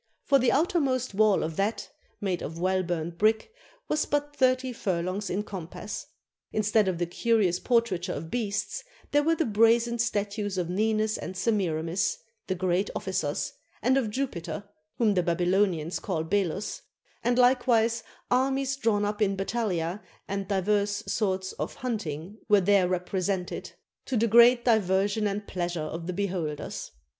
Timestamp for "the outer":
0.39-0.79